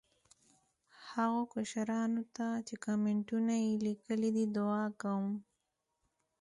[1.11, 5.27] هغو کشرانو ته چې کامینټونه یې لیکلي دي، دعا کوم.